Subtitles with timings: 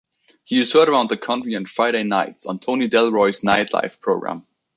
[0.45, 4.47] He is heard around the country on Friday nights on Tony Delroy's "Nightlife" program.